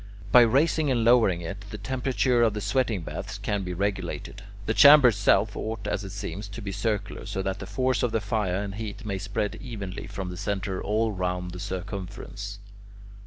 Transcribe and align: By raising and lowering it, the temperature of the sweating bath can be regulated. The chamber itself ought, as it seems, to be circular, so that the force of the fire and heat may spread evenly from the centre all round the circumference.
By 0.31 0.41
raising 0.41 0.89
and 0.89 1.03
lowering 1.03 1.41
it, 1.41 1.61
the 1.69 1.77
temperature 1.77 2.41
of 2.41 2.55
the 2.55 2.59
sweating 2.59 3.01
bath 3.03 3.39
can 3.43 3.61
be 3.61 3.71
regulated. 3.71 4.41
The 4.65 4.73
chamber 4.73 5.09
itself 5.09 5.55
ought, 5.55 5.85
as 5.85 6.03
it 6.03 6.11
seems, 6.11 6.47
to 6.47 6.59
be 6.63 6.71
circular, 6.71 7.27
so 7.27 7.43
that 7.43 7.59
the 7.59 7.67
force 7.67 8.01
of 8.01 8.11
the 8.11 8.19
fire 8.19 8.63
and 8.63 8.73
heat 8.73 9.05
may 9.05 9.19
spread 9.19 9.59
evenly 9.61 10.07
from 10.07 10.31
the 10.31 10.37
centre 10.37 10.81
all 10.81 11.11
round 11.11 11.51
the 11.51 11.59
circumference. 11.59 12.57